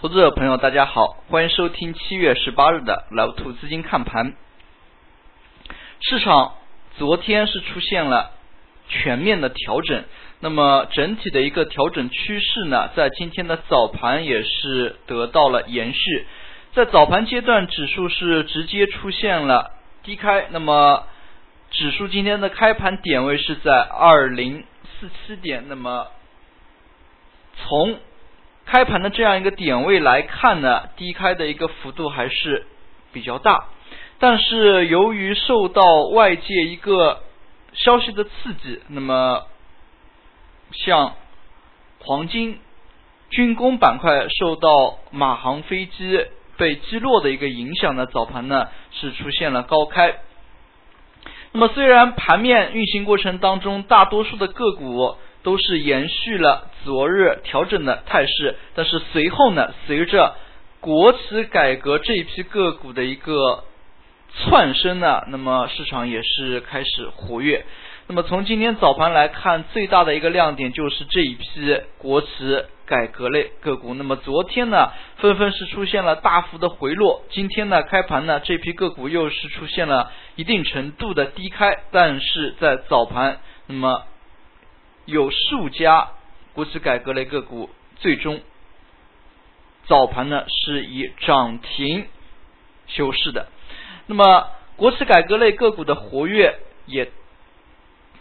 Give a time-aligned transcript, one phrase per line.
[0.00, 4.32] 投资者朋友，大家好，欢迎收听七月十八日的老兔资金看盘。
[6.00, 6.54] 市场
[6.96, 8.30] 昨天是出现了
[8.88, 10.04] 全面的调整，
[10.38, 16.26] 那么整体的一个调整趋势呢，在今天的早盘也是得到了延续。
[16.72, 19.70] 在早盘阶段，指数是直接出现了
[20.02, 21.04] 低开，那么
[21.70, 24.64] 指数今天的开盘点位是在二零
[24.98, 26.06] 四七点，那么
[27.54, 27.98] 从
[28.70, 32.68] 开盘的这样一个点位来看呢，低开的一个幅度还是
[33.12, 33.64] 比较大，
[34.20, 37.20] 但是由于受到外界一个
[37.72, 39.42] 消息的刺激，那么
[40.70, 41.14] 像
[41.98, 42.60] 黄金、
[43.30, 46.26] 军工板块受到马航飞机
[46.56, 50.20] 被击落的一个影响呢，早盘呢是出现了高开。
[51.50, 55.16] 那么虽然盘面运行过程当中，大多数的个股。
[55.42, 60.34] 都是延续了昨日调整的态势，但是随后呢，随着
[60.80, 63.64] 国企改革这一批个股的一个
[64.34, 67.64] 窜升呢，那么市场也是开始活跃。
[68.06, 72.28] 那么从今天早盘来看，最大的一个亮点就是这一批国企
[72.84, 73.94] 改革类个股。
[73.94, 84.02] 那么昨天呢，纷纷是出现了大幅的回落，今天呢开盘呢，这批个股又是出现了一定程度的低开，但是在早盘，那么。
[85.04, 86.10] 有数家
[86.52, 88.40] 国企改革类个股最终
[89.86, 92.06] 早盘呢是以涨停
[92.86, 93.48] 休市的。
[94.06, 97.10] 那么国企改革类个股的活跃也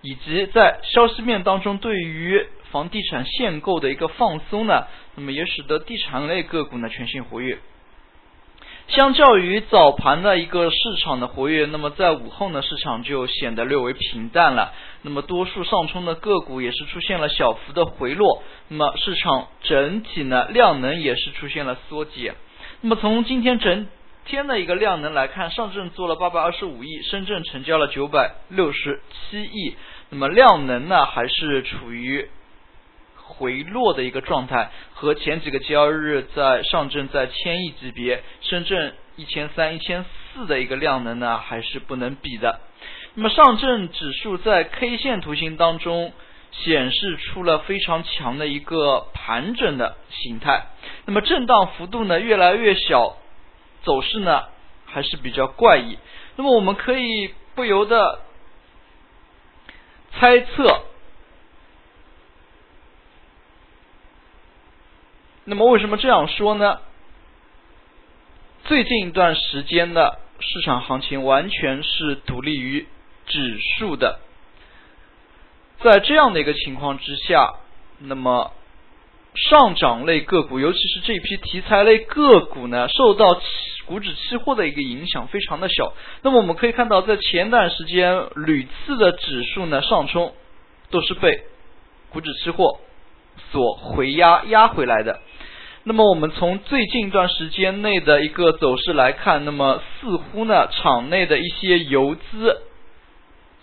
[0.00, 7.58] 以及在消息面当中对于房地产限购的一个放松呢，那么也使得地产类个股呢全线活跃。
[8.88, 14.74] 相较于早盘的一个市场的活跃，那么在午后呢，市场就显得略微平淡了。
[15.00, 18.42] 那么多数上冲的个股也是出现了小幅的回落。
[18.68, 22.34] 那么市场整体呢，量能也是出现了缩减。
[22.82, 23.86] 那么从今天整
[24.26, 29.74] 天的一个量能来看，上证做了八百二十五亿，深圳成交了九百六十七亿。
[30.10, 32.28] 那么量能呢，还是处于。
[33.24, 42.60] 回落的一个状态，和前几个交易日在上证在千亿级别，深圳一千三、一千四的一个量能呢，还是不能比的。
[43.14, 46.12] 那么上证指数在 K 线图形当中
[46.50, 50.66] 显示出了非常强的一个盘整的形态，
[51.06, 53.16] 那么震荡幅度呢越来越小，
[53.82, 54.44] 走势呢
[54.86, 55.98] 还是比较怪异。
[56.36, 58.20] 那么我们可以不由得
[60.12, 60.84] 猜测。
[65.44, 66.78] 那么为什么这样说呢？
[68.64, 72.86] 最近一段时间的市场行情完全是独立于
[73.26, 74.20] 指数的，
[75.80, 77.54] 在这样的一个情况之下，
[77.98, 78.52] 那么
[79.34, 83.40] 上涨类个股，尤其是这批题材类个股呢，受到
[83.86, 85.92] 股指期货的一个影响非常的小。
[86.22, 90.32] 那么我们可以看到，在前段时间屡次的指数呢上冲，
[90.90, 91.42] 都是被
[92.10, 92.78] 股指期货
[93.50, 95.20] 所回压压回来的。
[95.84, 102.62] 那么我们从最近一段时间内的一个走势来看，那么似乎呢，场内的一些游资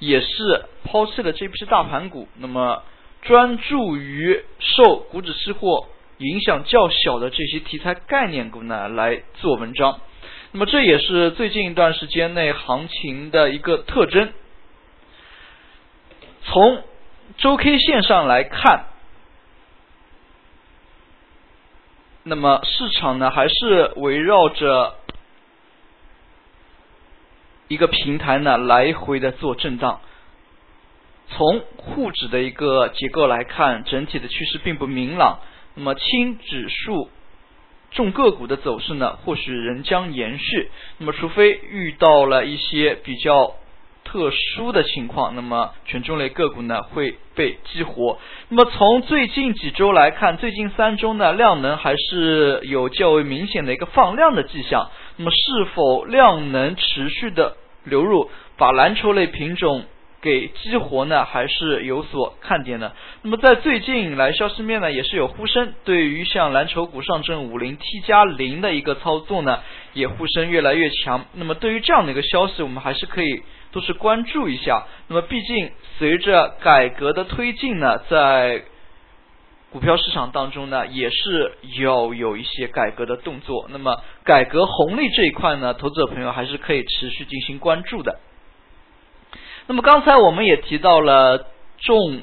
[0.00, 2.82] 也是抛弃了这批大盘股，那么
[3.22, 5.86] 专注于受股指期货
[6.16, 10.00] 影响较小的这些题材概念股呢来做文章。
[10.50, 14.32] 那么这也是最近一段时间内行情的一个特征。
[16.42, 16.82] 从
[17.36, 18.86] 周 K 线上来看。
[22.28, 24.96] 那么市场呢，还是围绕着
[27.68, 30.00] 一个平台呢来回的做震荡。
[31.28, 35.40] 从沪指的一个结构来看，整体的趋势并不明朗。
[35.74, 37.08] 那么轻指数
[37.92, 40.70] 重个股的走势呢，或许仍将延续。
[40.98, 43.54] 那么除非遇到了一些比较。
[44.10, 48.18] 特殊的情况，那么权重类个股呢会被激活。
[48.48, 54.88] 那么从最近几周来看，最近三周呢量能还是有较为明显的一个放量的迹象。
[55.16, 59.84] 那么是否量能持续的流入，把蓝筹类品种
[60.20, 61.24] 给激活呢？
[61.24, 62.92] 还是有所看点的。
[63.22, 69.60] 那么在最近来消息面呢也是有呼声，对于像蓝筹股上证五零 T 加零的一个操作呢，
[69.92, 71.26] 也呼声越来越强。
[71.34, 73.42] 那么对于这样的一个消息，我们还是可以。
[73.70, 74.86] 都是关注一下。
[75.08, 78.64] 那么，毕竟随着改革的推进呢，在
[79.70, 83.66] 股票市场当中呢，也是要有一些改革的动作。
[83.68, 88.18] 那么，改革红利这一块呢，投资者朋友还是可以持续进行关注的。
[89.68, 91.46] 那么，刚才我们也提到了
[91.78, 92.22] 重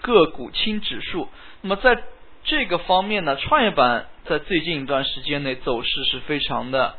[0.00, 1.28] 个股轻指数。
[1.60, 2.02] 那么，在
[2.44, 6.94] 这个方面呢，创业板在最近一段时间内走势是非常的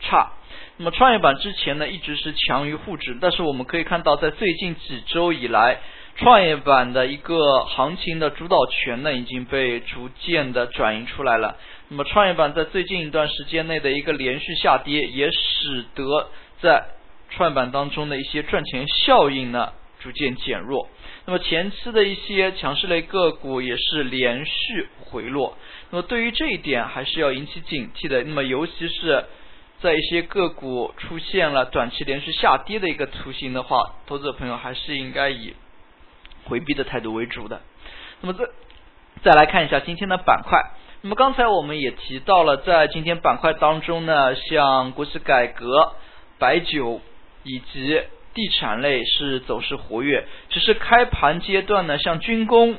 [0.00, 0.32] 差。
[0.78, 5.78] 那么创业板之前呢一直是强于沪指，但是我们可以看到，在最近几周以来，
[6.16, 11.56] 创业板的一个行情的主导权呢已经被逐渐的转移出来了。
[11.88, 16.30] 那么创业板在最近一段时间内的一个连续下跌，也使得
[16.60, 16.84] 在
[17.30, 20.88] 创业板当中的一些赚钱效应呢逐渐减弱。
[21.26, 25.56] 那么前期的一些强势类个股也是连续回落。
[25.90, 28.22] 那么对于这一点还是要引起警惕的。
[28.24, 29.24] 那么尤其是。
[29.80, 35.54] 在一些个股出现了短期连续下跌的一个图形的话，投资者朋友还是应该以
[36.46, 37.60] 回避的态度为主的。
[38.20, 38.44] 那么再
[39.22, 40.58] 再来看一下今天的板块。
[41.02, 45.92] 那么刚才我们也提到了，在今天板块当中呢，像国企改革、
[46.40, 47.00] 白酒
[47.42, 48.02] 以及
[48.34, 50.26] 地产类是走势活跃。
[50.50, 52.76] 只是开盘阶段呢，像军工。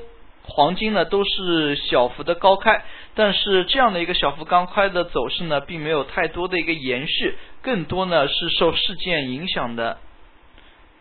[0.52, 2.84] 黄金呢都是小幅的高开，
[3.14, 10.00] 但是这样的一个小幅高开的走势呢，并没有太多的一个延续，更多呢是受事件影响的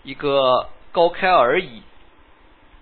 [0.03, 1.81] 一个高开而已。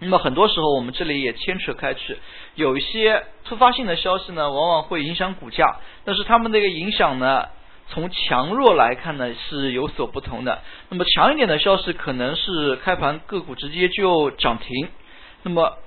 [0.00, 2.18] 那么很多时候我们这里也牵扯开去，
[2.56, 7.48] 有一些突发性的消息呢，往往会影响股价，但是他们的一个影响呢，
[7.88, 10.62] 从强弱来看呢是有所不同的。
[10.88, 14.88] 那么强一点的消息可能是开盘个股直接就涨停，
[15.42, 15.78] 那么。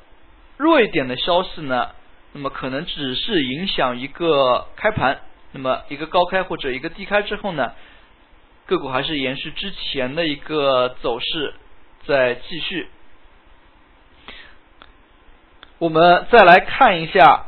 [0.57, 1.91] 弱一点的消息呢，
[2.33, 5.21] 那么可能只是影响一个开盘，
[5.53, 7.71] 那么一个高开或者一个低开之后呢，
[8.65, 11.53] 个股还是延续之前的一个走势
[12.05, 12.89] 在继续。
[15.77, 17.45] 我们再来看一下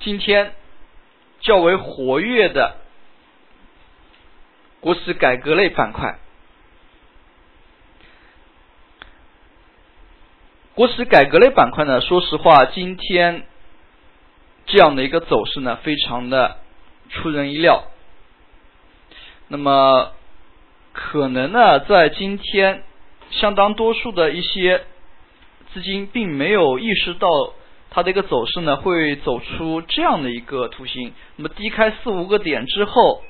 [0.00, 0.52] 今天
[1.40, 2.76] 较为活跃的
[4.80, 6.18] 国企改革类板块。
[10.74, 13.46] 国企改革类板块呢，说实话，今天
[14.66, 16.58] 这样的一个走势呢，非常的
[17.08, 17.84] 出人意料。
[19.48, 20.12] 那么，
[20.92, 22.84] 可能呢，在今天，
[23.30, 24.84] 相当多数的一些
[25.72, 27.28] 资金并没有意识到
[27.90, 31.12] 它的一个走势呢，会走出这样的一个图形。
[31.36, 33.22] 那么低开四五个点之后，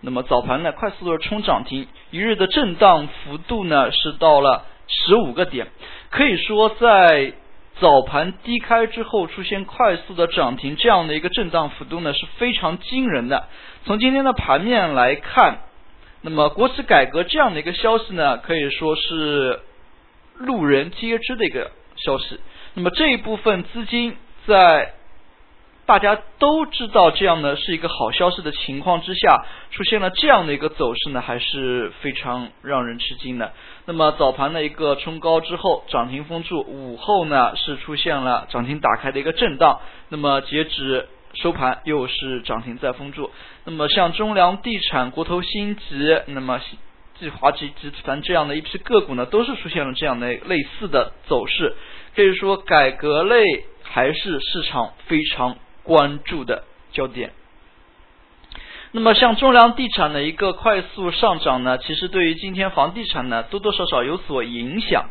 [0.00, 4.66] 那么早盘呢，快速的冲涨停，一日的震荡幅度呢，是到了。
[4.86, 5.68] 十五个点，
[6.10, 7.32] 可以说在
[7.80, 13.48] 早盘低开之后出现快速的涨停，这样的一个震荡幅度呢是非常惊人的。
[13.86, 15.60] 从今天的盘面来看，
[16.20, 19.60] 那么国企改革这样的一个消息呢，可以说是
[20.34, 22.38] 路人皆知的一个消息。
[22.74, 24.16] 那么这一部分资金
[24.46, 24.92] 在。
[25.86, 33.52] 大家都知道这样的是一个好消息的情况之下，出现了这样的一个走势呢，还是非常让人吃惊的。
[33.84, 39.78] 那么早盘的一个冲高之后涨停封住，午后呢是出现了涨停打开的一个震荡，
[40.08, 43.30] 那么截止收盘又是涨停再封住。
[43.64, 46.58] 那么像中粮地产、国投新集，那么
[47.18, 51.74] 继华集集团这样的一批个股呢，都是出现了这样的类似的走势。
[52.14, 53.44] 可以说，改革类
[53.82, 55.56] 还是市场非常。
[55.86, 57.32] 关注的焦点。
[58.92, 65.10] 那么，像中粮地产的一个快速上涨呢，其实对于今天房地产呢多多少少有所影响。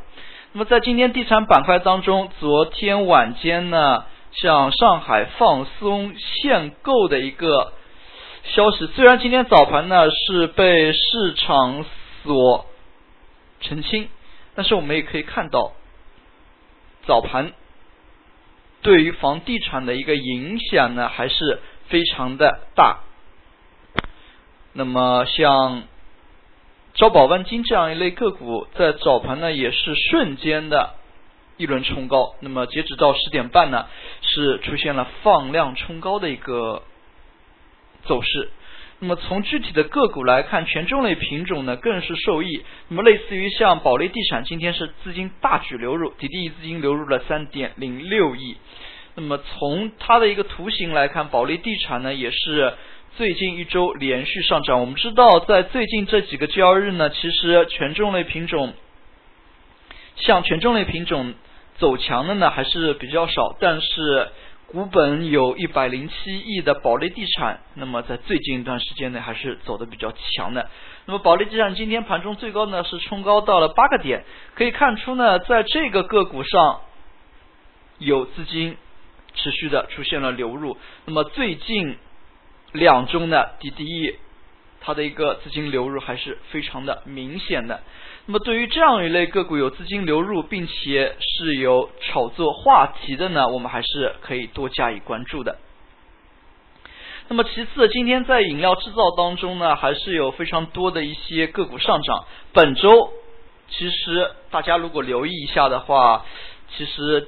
[0.52, 7.74] 那么，在今天地产板块当中，昨天晚间呢，像上海放松限购的一个
[8.44, 11.85] 消息，虽然今天早盘呢是被市场
[12.23, 12.66] 所
[13.62, 14.09] 澄清，
[14.54, 15.71] 但是我们也可以看到
[17.07, 17.54] 早盘。
[18.81, 23.00] 对于房地产的一个影响呢，还是非常的大。
[24.73, 25.83] 那么像
[26.94, 30.95] 招宝万金这样一类个股，在早盘呢也是瞬间的
[31.56, 32.35] 一轮冲高。
[32.42, 33.88] 那么截止到十点半呢，
[34.21, 36.83] 是出现了放量冲高的一个
[38.06, 38.50] 走势。
[39.00, 42.64] 那么从具体的个股来看，权重类品种呢更是受益。
[42.88, 48.56] 那么类似于像保利地产，今天是资金大举流入，底地资金流入了三点零六亿。
[49.16, 52.74] 那么从它的一个图形来看，保利地产呢也是
[53.18, 54.80] 最近一周连续上涨。
[54.80, 58.74] 我们知道，在最近这几个交易日呢，其实权重类品种，
[60.16, 61.33] 像权重类品种
[61.78, 64.30] 走强的呢还是比较少，但是。
[64.68, 70.70] 股本有一百零七亿的保利地产，那么在最近一段时间内还是走的比较强的。
[71.06, 74.24] 那么保利地产今天盘中最高呢是冲高到了八个点，
[74.56, 76.82] 可以看出呢，在这个个股上
[78.00, 78.76] 有资金
[79.36, 80.78] 持续的出现了流入。
[81.06, 81.98] 那么最近
[82.72, 83.86] 两周呢，滴滴
[84.82, 87.84] 它的一个资金流入还是非常的明显的。
[88.25, 95.57] 那么对于这样一类个股有资金流入，并且是有炒作话题的呢，我们还是可以多加以关注的。
[97.27, 102.25] 那么其次，今天在饮料制造当中呢，还是有非常多的一些个股上涨。
[102.53, 103.11] 本周
[103.69, 106.25] 其实大家如果留意一下的话，
[106.77, 107.27] 其实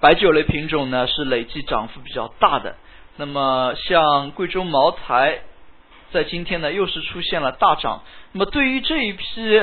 [0.00, 2.76] 白酒类品种呢是累计涨幅比较大的。
[3.16, 5.40] 那么像贵州茅台，
[6.10, 8.02] 在今天呢又是出现了大涨。
[8.32, 9.62] 那么对于这一批，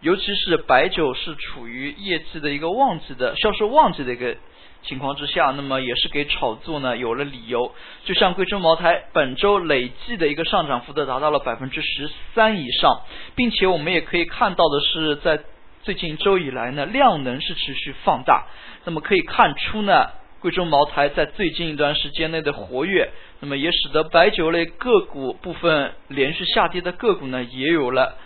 [0.00, 4.36] 尤其是白酒是处于业绩的一个旺季的销售旺季的一个
[4.82, 7.74] 情况之下，那么也是给炒作呢有了理由。
[8.04, 13.02] 就像贵州茅台本周累计的一个上涨幅度达到了百分之十三以上，
[13.34, 15.40] 并且我们也可以看到的是，在
[15.82, 18.46] 最近一周以来呢量能是持续放大，
[18.84, 20.10] 那么可以看出呢。
[20.38, 23.10] 贵州茅台在最近一段时间内的活跃，
[23.40, 28.16] 那么也使得白酒类个股部分连续下跌的个股呢，也有了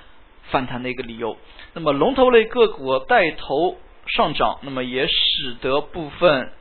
[0.50, 1.38] 反弹的一个理由。
[1.72, 6.52] 那么龙头类个股带头上涨，那么也使得部分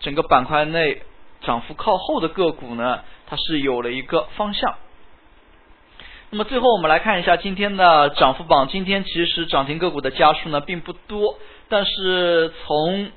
[0.00, 1.02] 整个板块内
[1.42, 4.76] 涨幅靠后的个股呢，它是有了一个方向。
[6.30, 13.10] 那么最后我们来看一下今天的涨幅榜，今天其实涨停个股的家数呢并不多，但是从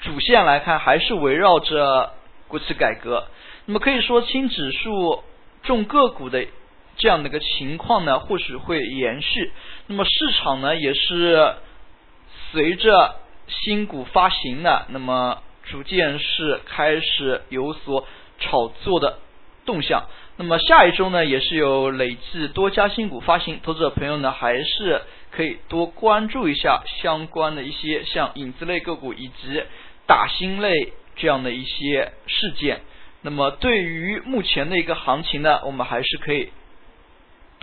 [0.00, 2.12] 主线来看，还是围绕着
[2.48, 3.26] 国企改革。
[3.66, 5.22] 那么可以说，轻指数
[5.62, 6.46] 重个股的
[6.96, 9.52] 这样的一个情况呢，或许会延续。
[9.86, 11.54] 那么市场呢，也是
[12.52, 18.06] 随着新股发行呢，那么逐渐是开始有所
[18.38, 19.18] 炒作的
[19.64, 20.04] 动向。
[20.36, 29.62] 那么下一周呢，也是有累计多家新股发行，投资者朋友呢，还是可以多关注一下相关的一些像影子类个股以及。
[30.06, 32.82] 打新类这样的一些事件，
[33.22, 36.50] 那么对于目前的一个行情呢，我们还是可以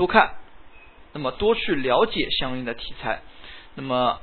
[0.01, 0.31] 多看，
[1.13, 3.21] 那么多去了解相应的题材。
[3.75, 4.19] 那么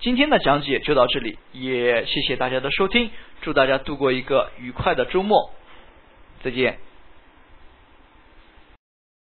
[0.00, 5.52] 今天的讲解就到这里，也谢谢大家的收听，祝大家度过一个愉快的周末，
[6.42, 6.78] 再见。